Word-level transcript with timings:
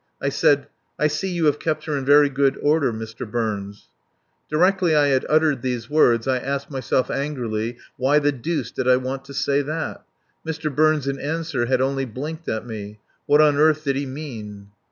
I 0.19 0.29
said: 0.29 0.65
"I 0.97 1.05
see 1.05 1.31
you 1.31 1.45
have 1.45 1.59
kept 1.59 1.85
her 1.85 1.95
in 1.95 2.05
very 2.05 2.27
good 2.27 2.57
order, 2.63 2.91
Mr. 2.91 3.29
Burns." 3.29 3.89
Directly 4.49 4.95
I 4.95 5.09
had 5.09 5.27
uttered 5.29 5.61
these 5.61 5.91
words 5.91 6.27
I 6.27 6.39
asked 6.39 6.71
myself 6.71 7.11
angrily 7.11 7.77
why 7.97 8.17
the 8.17 8.31
deuce 8.31 8.71
did 8.71 8.87
I 8.87 8.95
want 8.97 9.25
to 9.25 9.33
say 9.35 9.61
that? 9.61 10.03
Mr. 10.43 10.75
Burns 10.75 11.07
in 11.07 11.19
answer 11.19 11.67
had 11.67 11.81
only 11.81 12.05
blinked 12.05 12.49
at 12.49 12.65
me. 12.65 12.97
What 13.27 13.41
on 13.41 13.57
earth 13.57 13.83
did 13.83 13.95
he 13.95 14.07
mean? 14.07 14.69